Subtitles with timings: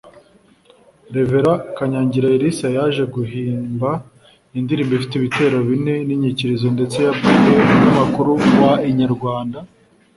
[1.15, 1.31] Rev
[1.77, 3.89] Kanyangira Elisa yaje guhimba
[4.59, 9.59] indirimbo ifite ibitero bine n’inyikirizo ndetse yabwiye umunyamakuru wa Inyarwanda